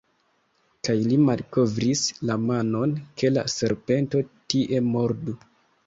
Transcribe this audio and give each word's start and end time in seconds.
Kaj 0.87 0.95
li 1.11 1.19
malkovris 1.25 2.03
la 2.31 2.39
manon, 2.47 2.97
ke 3.21 3.35
la 3.37 3.47
serpento 3.61 4.27
tie 4.51 4.85
mordu. 4.93 5.43